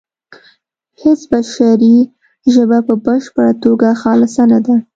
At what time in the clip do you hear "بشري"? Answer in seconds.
1.31-1.95